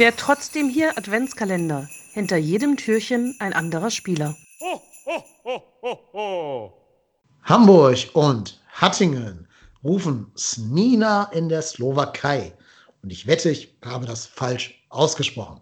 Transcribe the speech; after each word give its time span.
Wer 0.00 0.16
trotzdem 0.16 0.70
hier 0.70 0.96
Adventskalender. 0.96 1.86
Hinter 2.14 2.38
jedem 2.38 2.78
Türchen 2.78 3.36
ein 3.38 3.52
anderer 3.52 3.90
Spieler. 3.90 4.34
Ho, 4.58 4.80
ho, 5.04 5.24
ho, 5.44 5.62
ho, 5.82 5.98
ho. 6.14 6.72
Hamburg 7.42 7.98
und 8.14 8.58
Hattingen 8.72 9.46
rufen 9.84 10.32
Snina 10.38 11.24
in 11.34 11.50
der 11.50 11.60
Slowakei. 11.60 12.54
Und 13.02 13.10
ich 13.10 13.26
wette, 13.26 13.50
ich 13.50 13.76
habe 13.84 14.06
das 14.06 14.24
falsch 14.24 14.82
ausgesprochen. 14.88 15.60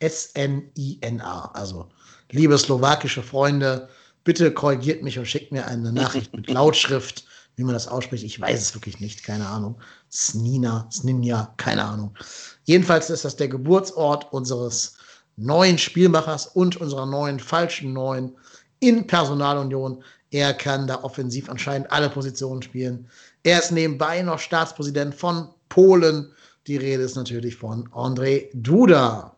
S-N-I-N-A. 0.00 1.50
Also, 1.54 1.88
liebe 2.32 2.58
slowakische 2.58 3.22
Freunde, 3.22 3.88
bitte 4.24 4.52
korrigiert 4.52 5.02
mich 5.02 5.18
und 5.18 5.24
schickt 5.24 5.52
mir 5.52 5.66
eine 5.66 5.90
Nachricht 5.90 6.36
mit 6.36 6.50
Lautschrift, 6.50 7.24
wie 7.56 7.64
man 7.64 7.74
das 7.74 7.88
ausspricht. 7.88 8.24
Ich 8.24 8.40
weiß 8.40 8.60
es 8.60 8.74
wirklich 8.74 9.00
nicht, 9.00 9.22
keine 9.24 9.46
Ahnung. 9.46 9.80
Snina, 10.10 10.88
Sninja, 10.90 11.54
keine 11.56 11.84
Ahnung. 11.84 12.16
Jedenfalls 12.64 13.10
ist 13.10 13.24
das 13.24 13.36
der 13.36 13.48
Geburtsort 13.48 14.32
unseres 14.32 14.96
neuen 15.36 15.78
Spielmachers 15.78 16.46
und 16.46 16.76
unserer 16.76 17.06
neuen 17.06 17.40
falschen 17.40 17.92
neuen 17.92 18.36
in 18.80 19.06
Personalunion. 19.06 20.02
Er 20.30 20.54
kann 20.54 20.86
da 20.86 21.02
offensiv 21.02 21.48
anscheinend 21.48 21.90
alle 21.92 22.10
Positionen 22.10 22.62
spielen. 22.62 23.08
Er 23.44 23.60
ist 23.60 23.70
nebenbei 23.70 24.22
noch 24.22 24.38
Staatspräsident 24.38 25.14
von 25.14 25.48
Polen. 25.68 26.32
Die 26.66 26.76
Rede 26.76 27.02
ist 27.02 27.14
natürlich 27.14 27.56
von 27.56 27.88
André 27.90 28.48
Duda. 28.54 29.36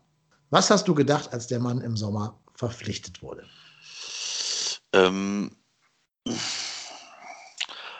Was 0.51 0.71
hast 0.71 0.87
du 0.89 0.95
gedacht, 0.95 1.33
als 1.33 1.49
der 1.49 1.59
Mann 1.59 1.81
im 1.81 1.97
Sommer 1.97 2.39
verpflichtet 2.55 3.21
wurde? 3.21 3.45
Ähm, 4.93 5.51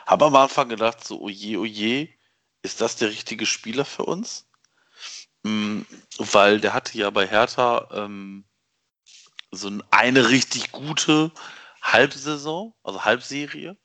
habe 0.07 0.25
am 0.25 0.35
Anfang 0.35 0.69
gedacht, 0.69 1.03
so, 1.03 1.21
oje, 1.21 1.59
oje, 1.59 2.09
ist 2.63 2.81
das 2.81 2.95
der 2.95 3.09
richtige 3.09 3.45
Spieler 3.45 3.85
für 3.85 4.05
uns? 4.05 4.49
Mm, 5.43 5.81
weil 6.17 6.59
der 6.59 6.73
hatte 6.73 6.97
ja 6.97 7.09
bei 7.09 7.27
Hertha 7.27 7.89
ähm, 7.91 8.45
so 9.51 9.71
eine 9.91 10.29
richtig 10.29 10.71
gute 10.71 11.31
Halbsaison, 11.81 12.73
also 12.83 13.05
Halbserie, 13.05 13.77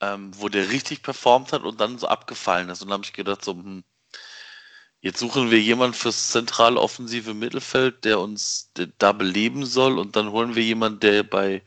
ähm, 0.00 0.32
wo 0.36 0.48
der 0.48 0.70
richtig 0.70 1.02
performt 1.02 1.52
hat 1.52 1.62
und 1.62 1.80
dann 1.80 1.98
so 1.98 2.08
abgefallen 2.08 2.68
ist. 2.70 2.82
Und 2.82 2.88
dann 2.88 2.94
habe 2.94 3.04
ich 3.04 3.12
gedacht, 3.12 3.44
so, 3.44 3.52
hm, 3.52 3.84
jetzt 5.00 5.18
suchen 5.18 5.50
wir 5.50 5.60
jemanden 5.60 5.94
fürs 5.94 6.30
zentrale 6.30 6.80
offensive 6.80 7.34
Mittelfeld, 7.34 8.04
der 8.04 8.20
uns 8.20 8.72
da 8.98 9.12
beleben 9.12 9.66
soll. 9.66 9.98
Und 9.98 10.16
dann 10.16 10.30
holen 10.30 10.54
wir 10.54 10.62
jemanden, 10.62 11.00
der 11.00 11.22
bei 11.24 11.62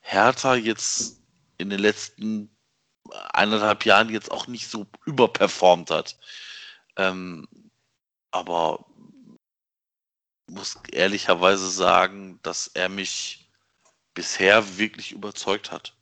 Hertha 0.00 0.54
jetzt 0.54 1.22
in 1.58 1.70
den 1.70 1.80
letzten 1.80 2.53
eineinhalb 3.32 3.84
Jahren 3.84 4.10
jetzt 4.10 4.30
auch 4.30 4.46
nicht 4.46 4.68
so 4.68 4.86
überperformt 5.06 5.90
hat. 5.90 6.16
Ähm, 6.96 7.46
aber 8.30 8.84
muss 10.46 10.76
ehrlicherweise 10.92 11.68
sagen, 11.70 12.38
dass 12.42 12.68
er 12.74 12.88
mich 12.88 13.48
bisher 14.14 14.78
wirklich 14.78 15.12
überzeugt 15.12 15.72
hat. 15.72 15.94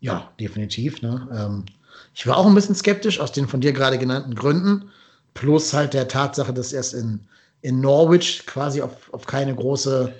Ja, 0.00 0.32
definitiv. 0.40 1.02
Ne? 1.02 1.28
Ähm, 1.32 1.66
ich 2.14 2.26
war 2.26 2.36
auch 2.36 2.46
ein 2.46 2.54
bisschen 2.54 2.74
skeptisch 2.74 3.20
aus 3.20 3.32
den 3.32 3.48
von 3.48 3.60
dir 3.60 3.72
gerade 3.72 3.98
genannten 3.98 4.34
Gründen, 4.34 4.90
plus 5.34 5.72
halt 5.72 5.94
der 5.94 6.08
Tatsache, 6.08 6.52
dass 6.54 6.72
er 6.72 6.80
es 6.80 6.94
in, 6.94 7.26
in 7.62 7.80
Norwich 7.80 8.46
quasi 8.46 8.80
auf, 8.80 9.12
auf 9.12 9.26
keine 9.26 9.54
große 9.54 10.14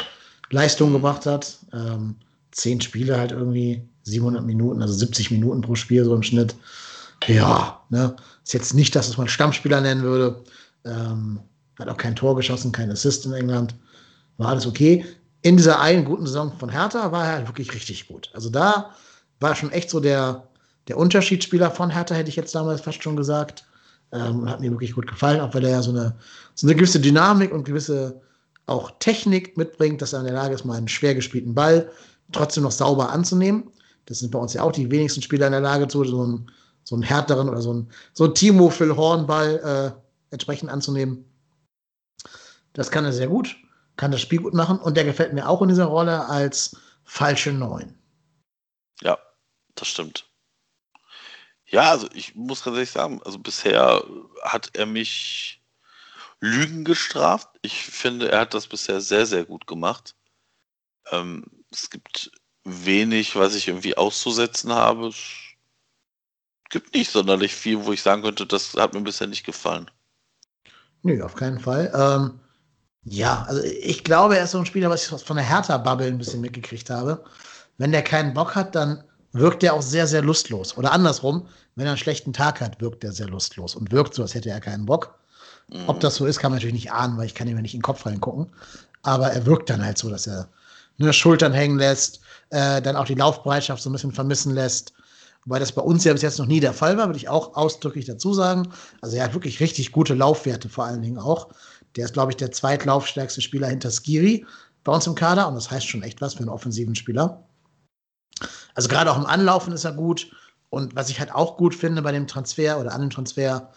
Leistung 0.50 0.92
gebracht 0.92 1.26
hat. 1.26 1.58
Ähm, 1.72 2.16
zehn 2.50 2.80
Spiele 2.80 3.18
halt 3.18 3.32
irgendwie, 3.32 3.82
700 4.02 4.44
Minuten, 4.44 4.82
also 4.82 4.94
70 4.94 5.30
Minuten 5.30 5.60
pro 5.60 5.74
Spiel 5.74 6.04
so 6.04 6.14
im 6.14 6.22
Schnitt. 6.22 6.54
Ja, 7.26 7.80
ne? 7.90 8.16
ist 8.44 8.54
jetzt 8.54 8.74
nicht, 8.74 8.96
dass 8.96 9.08
es 9.08 9.18
man 9.18 9.28
Stammspieler 9.28 9.80
nennen 9.80 10.02
würde. 10.02 10.42
Ähm, 10.84 11.40
hat 11.78 11.88
auch 11.88 11.96
kein 11.96 12.16
Tor 12.16 12.36
geschossen, 12.36 12.72
kein 12.72 12.90
Assist 12.90 13.26
in 13.26 13.32
England. 13.32 13.74
War 14.38 14.48
alles 14.48 14.66
okay. 14.66 15.04
In 15.42 15.56
dieser 15.56 15.80
einen 15.80 16.04
guten 16.04 16.26
Saison 16.26 16.52
von 16.58 16.68
Hertha 16.68 17.12
war 17.12 17.26
er 17.26 17.32
halt 17.36 17.48
wirklich 17.48 17.72
richtig 17.74 18.08
gut. 18.08 18.30
Also 18.34 18.50
da 18.50 18.94
war 19.40 19.54
schon 19.54 19.72
echt 19.72 19.90
so 19.90 20.00
der, 20.00 20.48
der 20.88 20.98
Unterschiedsspieler 20.98 21.70
von 21.70 21.90
Hertha, 21.90 22.14
hätte 22.14 22.28
ich 22.28 22.36
jetzt 22.36 22.54
damals 22.54 22.80
fast 22.80 23.02
schon 23.02 23.16
gesagt. 23.16 23.64
Ähm, 24.12 24.48
hat 24.48 24.60
mir 24.60 24.70
wirklich 24.70 24.92
gut 24.92 25.06
gefallen, 25.06 25.40
auch 25.40 25.54
weil 25.54 25.64
er 25.64 25.70
ja 25.70 25.82
so 25.82 25.90
eine, 25.90 26.14
so 26.54 26.66
eine 26.66 26.74
gewisse 26.74 27.00
Dynamik 27.00 27.52
und 27.52 27.64
gewisse 27.64 28.20
auch 28.66 28.92
Technik 28.98 29.56
mitbringt, 29.56 30.02
dass 30.02 30.12
er 30.12 30.20
in 30.20 30.26
der 30.26 30.34
Lage 30.34 30.54
ist, 30.54 30.64
mal 30.64 30.76
einen 30.76 30.88
schwer 30.88 31.14
gespielten 31.14 31.54
Ball 31.54 31.90
trotzdem 32.32 32.64
noch 32.64 32.72
sauber 32.72 33.10
anzunehmen. 33.10 33.70
Das 34.10 34.18
sind 34.18 34.32
bei 34.32 34.40
uns 34.40 34.54
ja 34.54 34.64
auch 34.64 34.72
die 34.72 34.90
wenigsten 34.90 35.22
Spieler 35.22 35.46
in 35.46 35.52
der 35.52 35.60
Lage 35.60 35.86
zu, 35.86 36.02
so 36.02 36.20
einen, 36.20 36.50
so 36.82 36.96
einen 36.96 37.04
härteren 37.04 37.48
oder 37.48 37.62
so 37.62 37.70
einen, 37.70 37.92
so 38.12 38.24
einen 38.24 38.34
Timo 38.34 38.68
Phil 38.68 38.96
Hornball 38.96 39.94
äh, 39.96 40.32
entsprechend 40.32 40.68
anzunehmen. 40.68 41.24
Das 42.72 42.90
kann 42.90 43.04
er 43.04 43.12
sehr 43.12 43.28
gut, 43.28 43.56
kann 43.94 44.10
das 44.10 44.20
Spiel 44.20 44.42
gut 44.42 44.52
machen 44.52 44.80
und 44.80 44.96
der 44.96 45.04
gefällt 45.04 45.32
mir 45.32 45.48
auch 45.48 45.62
in 45.62 45.68
dieser 45.68 45.84
Rolle 45.84 46.26
als 46.26 46.76
falsche 47.04 47.52
Neun. 47.52 47.96
Ja, 49.00 49.16
das 49.76 49.86
stimmt. 49.86 50.26
Ja, 51.66 51.92
also 51.92 52.08
ich 52.12 52.34
muss 52.34 52.64
ganz 52.64 52.74
ehrlich 52.74 52.90
sagen, 52.90 53.22
also 53.24 53.38
bisher 53.38 54.02
hat 54.42 54.70
er 54.72 54.86
mich 54.86 55.62
Lügen 56.40 56.84
gestraft. 56.84 57.48
Ich 57.62 57.84
finde, 57.84 58.32
er 58.32 58.40
hat 58.40 58.54
das 58.54 58.66
bisher 58.66 59.00
sehr, 59.00 59.24
sehr 59.24 59.44
gut 59.44 59.68
gemacht. 59.68 60.16
Ähm, 61.12 61.44
es 61.70 61.90
gibt 61.90 62.32
wenig, 62.64 63.36
was 63.36 63.54
ich 63.54 63.68
irgendwie 63.68 63.96
auszusetzen 63.96 64.72
habe. 64.72 65.08
Es 65.08 65.16
gibt 66.70 66.94
nicht 66.94 67.10
sonderlich 67.10 67.54
viel, 67.54 67.84
wo 67.84 67.92
ich 67.92 68.02
sagen 68.02 68.22
könnte, 68.22 68.46
das 68.46 68.74
hat 68.74 68.94
mir 68.94 69.00
bisher 69.00 69.26
nicht 69.26 69.44
gefallen. 69.44 69.90
Nö, 71.02 71.22
auf 71.22 71.34
keinen 71.34 71.58
Fall. 71.58 71.90
Ähm, 71.94 72.40
ja, 73.04 73.44
also 73.48 73.62
ich 73.62 74.04
glaube, 74.04 74.36
er 74.36 74.44
ist 74.44 74.50
so 74.50 74.58
ein 74.58 74.66
Spieler, 74.66 74.90
was 74.90 75.10
ich 75.10 75.24
von 75.24 75.36
der 75.36 75.46
Hertha-Bubble 75.46 76.06
ein 76.06 76.18
bisschen 76.18 76.42
mitgekriegt 76.42 76.90
habe. 76.90 77.24
Wenn 77.78 77.92
der 77.92 78.02
keinen 78.02 78.34
Bock 78.34 78.54
hat, 78.54 78.74
dann 78.74 79.02
wirkt 79.32 79.62
er 79.62 79.74
auch 79.74 79.82
sehr, 79.82 80.06
sehr 80.06 80.22
lustlos. 80.22 80.76
Oder 80.76 80.92
andersrum, 80.92 81.46
wenn 81.76 81.86
er 81.86 81.92
einen 81.92 81.98
schlechten 81.98 82.32
Tag 82.32 82.60
hat, 82.60 82.80
wirkt 82.80 83.04
er 83.04 83.12
sehr 83.12 83.28
lustlos 83.28 83.74
und 83.74 83.90
wirkt 83.90 84.14
so, 84.14 84.22
als 84.22 84.34
hätte 84.34 84.50
er 84.50 84.60
keinen 84.60 84.84
Bock. 84.84 85.18
Mhm. 85.68 85.84
Ob 85.86 86.00
das 86.00 86.16
so 86.16 86.26
ist, 86.26 86.38
kann 86.38 86.50
man 86.50 86.58
natürlich 86.58 86.74
nicht 86.74 86.92
ahnen, 86.92 87.16
weil 87.16 87.26
ich 87.26 87.34
kann 87.34 87.48
ihm 87.48 87.56
ja 87.56 87.62
nicht 87.62 87.74
in 87.74 87.78
den 87.80 87.84
Kopf 87.84 88.04
reingucken. 88.04 88.52
Aber 89.02 89.28
er 89.28 89.46
wirkt 89.46 89.70
dann 89.70 89.84
halt 89.84 89.96
so, 89.96 90.10
dass 90.10 90.26
er 90.26 90.48
ne, 91.00 91.12
Schultern 91.12 91.52
hängen 91.52 91.78
lässt, 91.78 92.20
äh, 92.50 92.80
dann 92.82 92.96
auch 92.96 93.06
die 93.06 93.14
Laufbereitschaft 93.14 93.82
so 93.82 93.90
ein 93.90 93.92
bisschen 93.92 94.12
vermissen 94.12 94.54
lässt. 94.54 94.92
Wobei 95.44 95.58
das 95.58 95.72
bei 95.72 95.82
uns 95.82 96.04
ja 96.04 96.12
bis 96.12 96.22
jetzt 96.22 96.38
noch 96.38 96.46
nie 96.46 96.60
der 96.60 96.74
Fall 96.74 96.98
war, 96.98 97.06
würde 97.06 97.18
ich 97.18 97.28
auch 97.28 97.56
ausdrücklich 97.56 98.04
dazu 98.04 98.34
sagen. 98.34 98.68
Also 99.00 99.16
er 99.16 99.24
hat 99.24 99.34
wirklich 99.34 99.60
richtig 99.60 99.90
gute 99.90 100.14
Laufwerte 100.14 100.68
vor 100.68 100.84
allen 100.84 101.02
Dingen 101.02 101.18
auch. 101.18 101.48
Der 101.96 102.04
ist, 102.04 102.12
glaube 102.12 102.32
ich, 102.32 102.36
der 102.36 102.52
zweitlaufstärkste 102.52 103.40
Spieler 103.40 103.68
hinter 103.68 103.90
Skiri 103.90 104.46
bei 104.84 104.92
uns 104.92 105.06
im 105.06 105.14
Kader 105.14 105.48
und 105.48 105.54
das 105.54 105.70
heißt 105.70 105.88
schon 105.88 106.02
echt 106.02 106.20
was 106.20 106.34
für 106.34 106.40
einen 106.40 106.50
offensiven 106.50 106.94
Spieler. 106.94 107.42
Also 108.74 108.88
gerade 108.88 109.10
auch 109.10 109.18
im 109.18 109.26
Anlaufen 109.26 109.72
ist 109.72 109.84
er 109.84 109.92
gut. 109.92 110.30
Und 110.68 110.94
was 110.94 111.10
ich 111.10 111.18
halt 111.18 111.34
auch 111.34 111.56
gut 111.56 111.74
finde 111.74 112.02
bei 112.02 112.12
dem 112.12 112.26
Transfer 112.26 112.78
oder 112.78 112.92
an 112.92 113.00
dem 113.00 113.10
Transfer, 113.10 113.72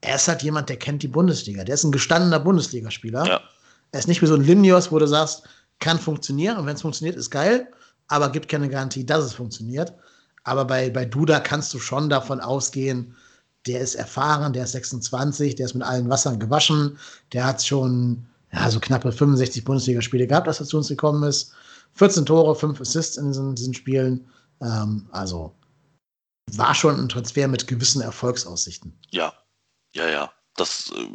er 0.00 0.16
ist 0.16 0.26
halt 0.26 0.42
jemand, 0.42 0.68
der 0.68 0.76
kennt 0.76 1.02
die 1.02 1.08
Bundesliga. 1.08 1.62
Der 1.62 1.74
ist 1.74 1.84
ein 1.84 1.92
gestandener 1.92 2.40
Bundesligaspieler. 2.40 3.26
Ja. 3.26 3.40
Er 3.92 3.98
ist 3.98 4.08
nicht 4.08 4.22
wie 4.22 4.26
so 4.26 4.34
ein 4.34 4.42
Limnios, 4.42 4.90
wo 4.90 4.98
du 4.98 5.06
sagst, 5.06 5.44
kann 5.82 5.98
funktionieren 5.98 6.56
und 6.56 6.66
wenn 6.66 6.76
es 6.76 6.82
funktioniert, 6.82 7.16
ist 7.16 7.30
geil, 7.30 7.68
aber 8.08 8.30
gibt 8.30 8.48
keine 8.48 8.68
Garantie, 8.68 9.04
dass 9.04 9.24
es 9.24 9.34
funktioniert. 9.34 9.92
Aber 10.44 10.64
bei, 10.64 10.90
bei 10.90 11.04
Duda 11.04 11.40
kannst 11.40 11.74
du 11.74 11.78
schon 11.78 12.08
davon 12.08 12.40
ausgehen, 12.40 13.14
der 13.66 13.80
ist 13.80 13.94
erfahren, 13.94 14.52
der 14.52 14.64
ist 14.64 14.72
26, 14.72 15.54
der 15.54 15.66
ist 15.66 15.74
mit 15.74 15.84
allen 15.84 16.08
Wassern 16.08 16.40
gewaschen, 16.40 16.98
der 17.32 17.44
hat 17.44 17.64
schon 17.64 18.26
ja, 18.52 18.70
so 18.70 18.80
knappe 18.80 19.12
65 19.12 19.64
Bundesligaspiele 19.64 20.26
gehabt, 20.26 20.48
als 20.48 20.60
er 20.60 20.66
zu 20.66 20.76
uns 20.76 20.88
gekommen 20.88 21.22
ist. 21.22 21.52
14 21.94 22.26
Tore, 22.26 22.54
5 22.54 22.80
Assists 22.80 23.16
in 23.16 23.28
diesen, 23.28 23.54
diesen 23.54 23.74
Spielen. 23.74 24.26
Ähm, 24.60 25.06
also 25.12 25.54
war 26.52 26.74
schon 26.74 26.98
ein 26.98 27.08
Transfer 27.08 27.48
mit 27.48 27.66
gewissen 27.66 28.02
Erfolgsaussichten. 28.02 28.92
Ja, 29.10 29.32
ja, 29.94 30.08
ja. 30.08 30.32
Das 30.56 30.92
äh, 30.96 31.08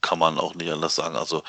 kann 0.00 0.18
man 0.18 0.38
auch 0.38 0.54
nicht 0.54 0.70
anders 0.70 0.96
sagen. 0.96 1.16
Also 1.16 1.42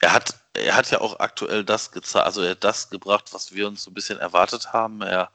er 0.00 0.12
hat, 0.12 0.34
er 0.54 0.74
hat 0.74 0.90
ja 0.90 1.00
auch 1.00 1.20
aktuell 1.20 1.64
das 1.64 1.92
gezeigt, 1.92 2.24
also 2.24 2.42
er 2.42 2.52
hat 2.52 2.64
das 2.64 2.90
gebracht, 2.90 3.32
was 3.32 3.52
wir 3.52 3.68
uns 3.68 3.84
so 3.84 3.90
ein 3.90 3.94
bisschen 3.94 4.18
erwartet 4.18 4.72
haben. 4.72 5.02
Er 5.02 5.30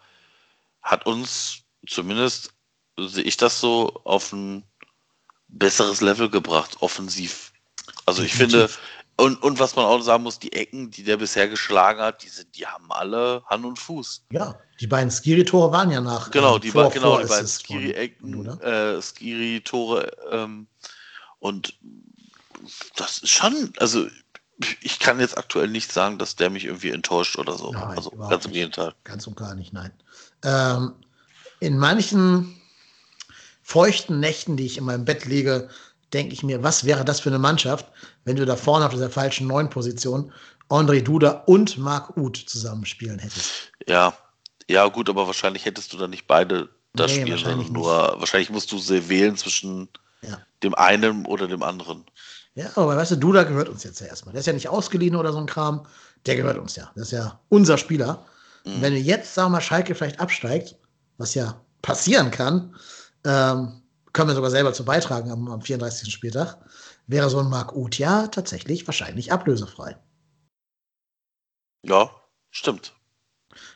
hat 0.81 1.05
uns 1.05 1.63
zumindest 1.87 2.53
sehe 2.97 3.23
ich 3.23 3.37
das 3.37 3.59
so 3.59 4.01
auf 4.03 4.31
ein 4.33 4.63
besseres 5.47 6.01
Level 6.01 6.29
gebracht, 6.29 6.77
offensiv. 6.79 7.53
Also 8.05 8.23
ich 8.23 8.33
finde, 8.33 8.69
und, 9.17 9.41
und 9.43 9.59
was 9.59 9.75
man 9.75 9.85
auch 9.85 10.01
sagen 10.01 10.23
muss, 10.23 10.39
die 10.39 10.53
Ecken, 10.53 10.91
die 10.91 11.03
der 11.03 11.17
bisher 11.17 11.47
geschlagen 11.47 11.99
hat, 11.99 12.23
die, 12.23 12.29
sind, 12.29 12.55
die 12.57 12.65
haben 12.65 12.91
alle 12.91 13.43
Hand 13.45 13.65
und 13.65 13.79
Fuß. 13.79 14.25
Ja, 14.31 14.59
die 14.79 14.87
beiden 14.87 15.11
Skiri-Tore 15.11 15.71
waren 15.71 15.91
ja 15.91 16.01
nach. 16.01 16.31
Genau, 16.31 16.57
die, 16.57 16.71
vor, 16.71 16.89
genau, 16.89 17.19
die 17.19 17.27
beiden 17.27 17.47
Skiri-Ecken, 17.47 18.59
äh, 18.61 19.01
Skiri-Tore. 19.01 20.11
Ähm, 20.31 20.67
und 21.39 21.73
das 22.95 23.19
ist 23.19 23.29
schon, 23.29 23.73
also 23.77 24.07
ich 24.81 24.99
kann 24.99 25.19
jetzt 25.19 25.37
aktuell 25.37 25.67
nicht 25.67 25.91
sagen, 25.91 26.17
dass 26.17 26.35
der 26.35 26.49
mich 26.49 26.65
irgendwie 26.65 26.89
enttäuscht 26.89 27.37
oder 27.37 27.57
so. 27.57 27.71
Nein, 27.71 27.97
also 27.97 28.09
ganz 28.11 28.45
im 28.45 28.53
Gegenteil. 28.53 28.93
Ganz 29.03 29.27
und 29.27 29.37
gar 29.37 29.53
nicht, 29.53 29.73
nein. 29.73 29.91
Ähm, 30.43 30.93
in 31.59 31.77
manchen 31.77 32.59
feuchten 33.61 34.19
Nächten, 34.19 34.57
die 34.57 34.65
ich 34.65 34.77
in 34.77 34.85
meinem 34.85 35.05
Bett 35.05 35.25
liege, 35.25 35.69
denke 36.13 36.33
ich 36.33 36.41
mir, 36.41 36.63
was 36.63 36.85
wäre 36.85 37.05
das 37.05 37.19
für 37.19 37.29
eine 37.29 37.39
Mannschaft, 37.39 37.91
wenn 38.23 38.35
du 38.35 38.45
da 38.45 38.55
vorne 38.55 38.85
auf 38.85 38.93
dieser 38.93 39.09
falschen 39.09 39.47
neuen 39.47 39.69
Position 39.69 40.31
André 40.69 41.01
Duda 41.01 41.43
und 41.45 41.77
Marc 41.77 42.15
Uth 42.17 42.37
zusammenspielen 42.37 43.19
hättest? 43.19 43.71
Ja, 43.87 44.17
ja, 44.69 44.87
gut, 44.87 45.09
aber 45.09 45.27
wahrscheinlich 45.27 45.65
hättest 45.65 45.93
du 45.93 45.97
dann 45.97 46.09
nicht 46.09 46.27
beide 46.27 46.69
da 46.93 47.05
Nee, 47.05 47.21
spielen, 47.21 47.37
sondern 47.37 47.71
nur, 47.71 48.15
wahrscheinlich 48.19 48.49
musst 48.49 48.71
du 48.71 48.79
sie 48.79 49.07
wählen 49.09 49.37
zwischen 49.37 49.89
Ja. 50.21 50.39
dem 50.63 50.73
einen 50.75 51.25
oder 51.25 51.47
dem 51.47 51.63
anderen. 51.63 52.05
Ja, 52.55 52.71
aber 52.75 52.97
weißt 52.97 53.11
du, 53.11 53.15
Duda 53.17 53.43
gehört 53.43 53.69
uns 53.69 53.83
jetzt 53.83 53.99
ja 54.01 54.07
erstmal. 54.07 54.33
Der 54.33 54.39
ist 54.39 54.47
ja 54.47 54.53
nicht 54.53 54.69
ausgeliehen 54.69 55.15
oder 55.15 55.31
so 55.31 55.37
ein 55.37 55.45
Kram. 55.45 55.85
Der 56.25 56.35
gehört 56.35 56.57
uns 56.57 56.75
ja. 56.75 56.91
Das 56.95 57.05
ist 57.05 57.11
ja 57.11 57.39
unser 57.49 57.77
Spieler. 57.77 58.25
Und 58.65 58.81
wenn 58.81 58.95
jetzt, 58.95 59.33
sagen 59.33 59.47
wir 59.47 59.57
mal, 59.57 59.61
Schalke 59.61 59.95
vielleicht 59.95 60.19
absteigt, 60.19 60.75
was 61.17 61.35
ja 61.35 61.61
passieren 61.81 62.31
kann, 62.31 62.75
ähm, 63.23 63.81
können 64.11 64.29
wir 64.29 64.35
sogar 64.35 64.49
selber 64.49 64.73
zu 64.73 64.83
beitragen 64.83 65.31
am, 65.31 65.47
am 65.47 65.61
34. 65.61 66.11
Spieltag, 66.11 66.57
wäre 67.05 67.29
so 67.29 67.39
ein 67.39 67.49
Marc 67.49 67.75
Uth 67.75 67.97
ja 67.97 68.27
tatsächlich 68.27 68.85
wahrscheinlich 68.87 69.31
ablösefrei. 69.31 69.97
Ja, 71.83 72.09
stimmt. 72.51 72.93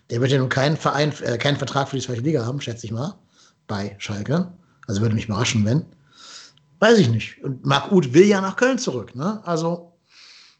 Der 0.09 0.19
wird 0.19 0.31
ja 0.31 0.39
nun 0.39 0.49
keinen 0.49 0.77
Verein, 0.77 1.13
äh, 1.21 1.37
keinen 1.37 1.57
Vertrag 1.57 1.87
für 1.87 1.95
die 1.95 2.01
zweite 2.01 2.21
Liga 2.21 2.45
haben, 2.45 2.59
schätze 2.59 2.85
ich 2.85 2.91
mal, 2.91 3.17
bei 3.67 3.95
Schalke. 3.99 4.51
Also 4.87 5.01
würde 5.01 5.15
mich 5.15 5.25
überraschen, 5.25 5.65
wenn. 5.65 5.85
Weiß 6.81 6.97
ich 6.97 7.09
nicht. 7.09 7.41
Und 7.43 7.63
Marc 7.65 7.91
Uth 7.91 8.11
will 8.13 8.25
ja 8.25 8.41
nach 8.41 8.55
Köln 8.55 8.79
zurück, 8.79 9.15
ne? 9.15 9.39
Also 9.45 9.97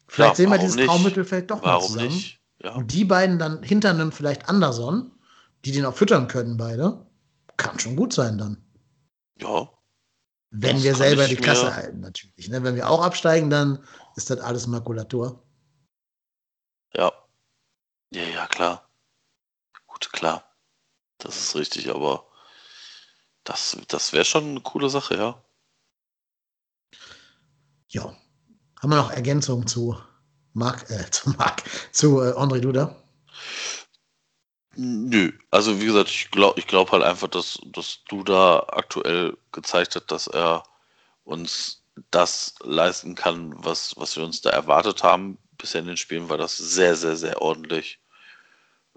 vielleicht 0.06 0.30
Ja, 0.30 0.36
sehen 0.36 0.50
wir 0.50 0.58
dieses 0.58 0.76
nicht? 0.76 0.86
Traummittelfeld 0.86 1.50
doch 1.50 1.60
mal 1.60 1.72
Warum 1.72 1.86
zusammen. 1.88 2.06
nicht? 2.08 2.40
Ja. 2.62 2.74
Und 2.76 2.92
die 2.92 3.04
beiden 3.04 3.38
dann 3.40 3.62
hinter 3.64 3.90
einem 3.90 4.12
vielleicht 4.12 4.48
Anderson, 4.48 5.10
die 5.64 5.72
den 5.72 5.84
auch 5.84 5.96
füttern 5.96 6.28
können, 6.28 6.56
beide, 6.56 7.04
kann 7.56 7.78
schon 7.80 7.96
gut 7.96 8.12
sein 8.14 8.38
dann. 8.38 8.64
ja. 9.36 9.68
Wenn 10.54 10.74
Das 10.76 10.84
wir 10.84 10.94
selber 10.94 11.26
die 11.28 11.36
Klasse 11.36 11.64
mir- 11.64 11.74
halten, 11.76 12.00
natürlich. 12.00 12.48
Ne? 12.50 12.62
Wenn 12.62 12.76
wir 12.76 12.90
auch 12.90 13.02
absteigen, 13.02 13.48
dann 13.48 13.82
ist 14.16 14.28
das 14.28 14.38
alles 14.38 14.66
Makulatur. 14.66 15.42
Ja. 16.94 17.10
Ja, 18.12 18.22
ja, 18.22 18.46
klar. 18.48 18.86
Gut, 19.86 20.12
klar. 20.12 20.44
Das 21.16 21.36
ist 21.38 21.54
richtig, 21.56 21.88
aber 21.90 22.26
das, 23.44 23.78
das 23.88 24.12
wäre 24.12 24.26
schon 24.26 24.44
eine 24.50 24.60
coole 24.60 24.90
Sache, 24.90 25.16
ja. 25.16 25.42
Ja. 27.92 28.16
Haben 28.80 28.90
wir 28.90 28.96
noch 28.96 29.10
Ergänzungen 29.12 29.66
zu 29.66 29.96
Marc, 30.54 30.90
äh, 30.90 31.08
zu 31.10 31.30
Marc, 31.30 31.62
zu 31.92 32.20
äh, 32.20 32.32
André 32.32 32.60
Duda? 32.60 32.96
Nö, 34.74 35.30
also 35.50 35.78
wie 35.80 35.84
gesagt, 35.84 36.08
ich 36.08 36.30
glaube 36.30 36.58
ich 36.58 36.66
glaub 36.66 36.92
halt 36.92 37.02
einfach, 37.02 37.28
dass, 37.28 37.58
dass 37.66 37.98
du 38.08 38.24
da 38.24 38.60
aktuell 38.68 39.36
gezeigt 39.52 39.94
hast, 39.94 40.10
dass 40.10 40.26
er 40.28 40.62
uns 41.24 41.82
das 42.10 42.54
leisten 42.62 43.14
kann, 43.14 43.54
was, 43.62 43.94
was 43.98 44.16
wir 44.16 44.24
uns 44.24 44.40
da 44.40 44.48
erwartet 44.50 45.02
haben. 45.02 45.36
Bisher 45.58 45.82
in 45.82 45.88
den 45.88 45.98
Spielen 45.98 46.30
war 46.30 46.38
das 46.38 46.56
sehr, 46.56 46.96
sehr, 46.96 47.16
sehr 47.16 47.42
ordentlich. 47.42 48.00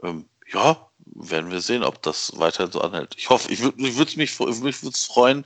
Ähm, 0.01 0.30
ja, 0.53 0.89
werden 1.06 1.51
wir 1.51 1.59
sehen, 1.59 1.83
ob 1.83 2.01
das 2.03 2.31
weiterhin 2.38 2.71
so 2.71 2.80
anhält. 2.80 3.13
Ich 3.18 3.30
hoffe, 3.30 3.51
ich 3.51 3.62
würde 3.62 3.81
ich 3.81 3.98
würd's 3.98 4.15
mich, 4.15 4.39
mich 4.39 4.77
freuen, 4.77 5.45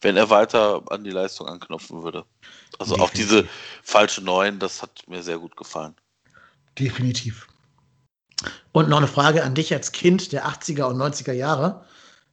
wenn 0.00 0.16
er 0.16 0.30
weiter 0.30 0.82
an 0.90 1.04
die 1.04 1.10
Leistung 1.10 1.46
anknüpfen 1.46 2.02
würde. 2.02 2.24
Also 2.78 2.96
auch 2.96 3.10
diese 3.10 3.46
falsche 3.82 4.22
Neun, 4.22 4.58
das 4.58 4.82
hat 4.82 5.02
mir 5.06 5.22
sehr 5.22 5.38
gut 5.38 5.56
gefallen. 5.56 5.94
Definitiv. 6.78 7.46
Und 8.72 8.88
noch 8.88 8.98
eine 8.98 9.08
Frage 9.08 9.44
an 9.44 9.54
dich 9.54 9.72
als 9.74 9.92
Kind 9.92 10.32
der 10.32 10.46
80er 10.46 10.84
und 10.84 10.96
90er 10.96 11.32
Jahre. 11.32 11.84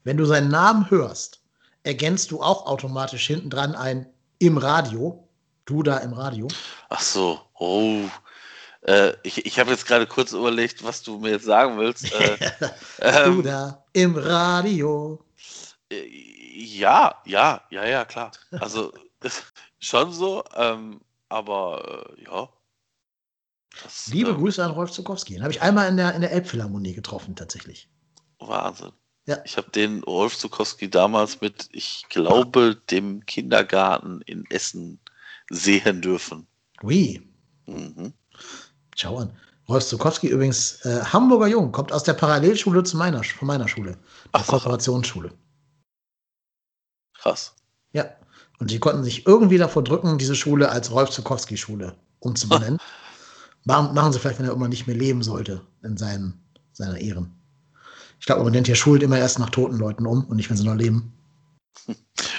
Wenn 0.03 0.17
du 0.17 0.25
seinen 0.25 0.49
Namen 0.49 0.89
hörst, 0.89 1.41
ergänzt 1.83 2.31
du 2.31 2.41
auch 2.41 2.65
automatisch 2.65 3.27
hinten 3.27 3.49
dran 3.49 3.75
ein 3.75 4.07
im 4.39 4.57
Radio, 4.57 5.27
du 5.65 5.83
da 5.83 5.97
im 5.97 6.13
Radio. 6.13 6.47
Ach 6.89 7.01
so, 7.01 7.41
oh. 7.55 8.03
Äh, 8.81 9.13
ich 9.23 9.45
ich 9.45 9.59
habe 9.59 9.71
jetzt 9.71 9.85
gerade 9.85 10.05
kurz 10.05 10.31
überlegt, 10.31 10.83
was 10.83 11.01
du 11.01 11.17
mir 11.17 11.31
jetzt 11.31 11.45
sagen 11.45 11.77
willst. 11.77 12.13
Äh, 12.13 12.37
Du 12.99 13.03
ähm, 13.03 13.43
da 13.43 13.83
im 13.93 14.15
Radio. 14.15 15.25
äh, 15.89 16.46
ja, 16.57 17.15
ja, 17.25 17.61
ja, 17.69 17.85
ja, 17.85 18.05
klar. 18.05 18.31
Also 18.51 18.91
schon 19.79 20.11
so, 20.11 20.43
ähm, 20.55 21.01
aber 21.29 22.15
äh, 22.17 22.23
ja. 22.23 22.49
Das, 23.83 24.07
Liebe 24.07 24.31
ähm, 24.31 24.37
Grüße 24.37 24.63
an 24.63 24.71
Rolf 24.71 24.91
Zukowski. 24.91 25.33
Den 25.33 25.43
habe 25.43 25.51
ich 25.53 25.61
einmal 25.61 25.87
in 25.87 25.97
der, 25.97 26.15
in 26.15 26.21
der 26.21 26.31
Elbphilharmonie 26.31 26.93
getroffen, 26.93 27.35
tatsächlich. 27.35 27.89
Wahnsinn. 28.39 28.91
Ja. 29.25 29.37
Ich 29.45 29.57
habe 29.57 29.69
den 29.71 30.03
Rolf 30.03 30.37
Zukowski 30.37 30.89
damals 30.89 31.41
mit, 31.41 31.69
ich 31.73 32.05
glaube, 32.09 32.77
dem 32.89 33.25
Kindergarten 33.25 34.21
in 34.21 34.45
Essen 34.49 34.99
sehen 35.49 36.01
dürfen. 36.01 36.47
Ui, 36.81 37.21
Mhm. 37.65 38.13
schau 38.95 39.17
an. 39.17 39.37
Rolf 39.67 39.85
Zukowski 39.85 40.27
übrigens 40.27 40.85
äh, 40.85 41.03
Hamburger 41.03 41.47
Jung, 41.47 41.73
kommt 41.73 41.91
aus 41.91 42.03
der 42.03 42.13
Parallelschule 42.13 42.83
zu 42.83 42.95
meiner, 42.95 43.21
von 43.23 43.47
meiner 43.47 43.67
Schule. 43.67 43.91
Der 43.91 43.99
Ach. 44.31 44.47
Kooperationsschule. 44.47 45.33
Krass. 47.21 47.53
Ja. 47.93 48.05
Und 48.59 48.71
die 48.71 48.79
konnten 48.79 49.03
sich 49.03 49.27
irgendwie 49.27 49.57
davor 49.57 49.83
drücken, 49.83 50.17
diese 50.17 50.35
Schule 50.35 50.69
als 50.69 50.91
Rolf 50.91 51.09
Zukowski-Schule 51.11 51.95
umzubenennen. 52.19 52.79
machen, 53.67 53.93
machen 53.93 54.13
sie 54.13 54.19
vielleicht, 54.19 54.39
wenn 54.39 54.45
er 54.45 54.51
irgendwann 54.51 54.71
nicht 54.71 54.87
mehr 54.87 54.95
leben 54.95 55.21
sollte, 55.21 55.61
in 55.83 55.97
seinen, 55.97 56.41
seiner 56.71 56.97
Ehren. 56.97 57.33
Ich 58.19 58.25
glaube, 58.25 58.43
man 58.43 58.53
nennt 58.53 58.67
ja 58.67 58.75
Schulen 58.75 59.01
immer 59.01 59.19
erst 59.19 59.37
nach 59.37 59.51
toten 59.51 59.77
Leuten 59.77 60.07
um 60.07 60.25
und 60.25 60.37
nicht, 60.37 60.49
wenn 60.49 60.57
sie 60.57 60.65
noch 60.65 60.73
leben. 60.73 61.13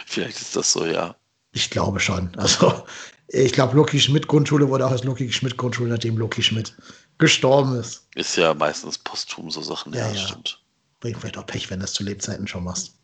Vielleicht 0.06 0.40
ist 0.40 0.56
das 0.56 0.72
so, 0.72 0.84
ja. 0.84 1.14
Ich 1.52 1.70
glaube 1.70 2.00
schon. 2.00 2.34
Also, 2.36 2.82
ich 3.28 3.52
glaube, 3.52 3.76
Loki 3.76 4.00
Schmidt 4.00 4.26
Grundschule 4.26 4.68
wurde 4.68 4.86
auch 4.86 4.90
als 4.90 5.04
Loki 5.04 5.30
Schmidt 5.32 5.56
Grundschule, 5.56 5.90
nachdem 5.90 6.16
Loki 6.16 6.42
Schmidt 6.42 6.74
gestorben 7.18 7.76
ist. 7.76 8.08
Ist 8.14 8.36
ja 8.36 8.54
meistens 8.54 8.98
posthum 8.98 9.50
so 9.50 9.62
Sachen, 9.62 9.92
ja, 9.92 10.08
Ja, 10.08 10.14
ja. 10.14 10.26
stimmt. 10.26 10.62
Bringt 11.00 11.18
vielleicht 11.18 11.38
auch 11.38 11.46
Pech, 11.46 11.70
wenn 11.70 11.78
du 11.78 11.84
das 11.84 11.92
zu 11.92 12.02
Lebzeiten 12.02 12.48
schon 12.48 12.64
machst. 12.64 12.94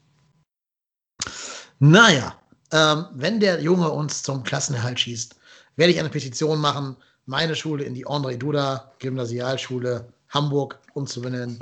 Naja, 1.86 2.34
ähm, 2.72 3.04
wenn 3.12 3.40
der 3.40 3.60
Junge 3.60 3.90
uns 3.90 4.22
zum 4.22 4.42
Klassenerhalt 4.42 4.98
schießt, 4.98 5.36
werde 5.76 5.92
ich 5.92 6.00
eine 6.00 6.08
Petition 6.08 6.58
machen, 6.58 6.96
meine 7.26 7.54
Schule 7.54 7.84
in 7.84 7.92
die 7.92 8.06
André 8.06 8.38
Duda 8.38 8.90
Gymnasialschule 9.00 10.08
Hamburg 10.30 10.78
umzubenennen. 10.94 11.58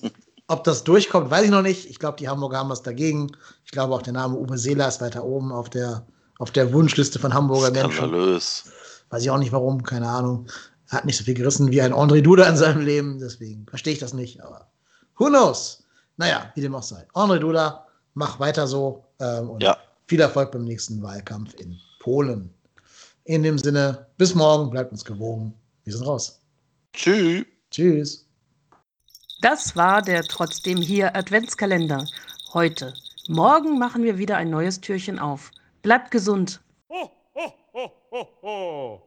Ob 0.48 0.64
das 0.64 0.82
durchkommt, 0.82 1.30
weiß 1.30 1.44
ich 1.44 1.50
noch 1.50 1.60
nicht. 1.60 1.90
Ich 1.90 1.98
glaube, 1.98 2.16
die 2.16 2.26
Hamburger 2.26 2.56
haben 2.56 2.70
was 2.70 2.82
dagegen. 2.82 3.32
Ich 3.66 3.70
glaube 3.70 3.94
auch 3.94 4.00
der 4.00 4.14
Name 4.14 4.38
Uwe 4.38 4.56
Seeler 4.56 4.88
ist 4.88 5.02
weiter 5.02 5.22
oben 5.24 5.52
auf 5.52 5.68
der, 5.68 6.06
auf 6.38 6.50
der 6.52 6.72
Wunschliste 6.72 7.18
von 7.18 7.34
Hamburger 7.34 7.70
Menschen. 7.70 7.92
Skandalös. 7.92 8.64
Weiß 9.10 9.22
ich 9.22 9.30
auch 9.30 9.38
nicht 9.38 9.52
warum, 9.52 9.82
keine 9.82 10.08
Ahnung. 10.08 10.46
Hat 10.88 11.04
nicht 11.04 11.18
so 11.18 11.24
viel 11.24 11.34
gerissen 11.34 11.70
wie 11.70 11.82
ein 11.82 11.92
André 11.92 12.22
Duda 12.22 12.48
in 12.48 12.56
seinem 12.56 12.80
Leben, 12.80 13.18
deswegen 13.18 13.66
verstehe 13.66 13.92
ich 13.92 13.98
das 13.98 14.14
nicht, 14.14 14.40
aber 14.40 14.68
who 15.18 15.26
knows? 15.26 15.82
Naja, 16.16 16.50
wie 16.54 16.62
dem 16.62 16.74
auch 16.74 16.82
sei. 16.82 17.06
André 17.12 17.40
Duda, 17.40 17.86
mach 18.14 18.40
weiter 18.40 18.66
so 18.66 19.05
ähm, 19.20 19.50
und 19.50 19.62
Ja. 19.62 19.76
viel 20.06 20.20
Erfolg 20.20 20.52
beim 20.52 20.64
nächsten 20.64 21.02
Wahlkampf 21.02 21.54
in 21.54 21.78
Polen. 22.00 22.52
In 23.24 23.42
dem 23.42 23.58
Sinne, 23.58 24.06
bis 24.18 24.34
morgen, 24.34 24.70
bleibt 24.70 24.92
uns 24.92 25.04
gewogen. 25.04 25.52
Wir 25.84 25.92
sind 25.92 26.06
raus. 26.06 26.40
Tschüss. 26.92 27.44
Tschüss. 27.70 28.26
Das 29.42 29.76
war 29.76 30.00
der 30.02 30.22
Trotzdem 30.22 30.78
hier 30.78 31.14
Adventskalender. 31.16 32.06
Heute. 32.54 32.94
Morgen 33.28 33.78
machen 33.78 34.02
wir 34.04 34.18
wieder 34.18 34.36
ein 34.36 34.50
neues 34.50 34.80
Türchen 34.80 35.18
auf. 35.18 35.50
Bleibt 35.82 36.10
gesund. 36.12 36.60
Ho, 36.88 37.10
ho, 37.34 37.52
ho, 37.74 37.92
ho, 38.12 38.28
ho. 38.42 39.02